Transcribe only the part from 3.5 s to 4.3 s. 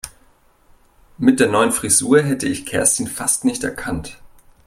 erkannt.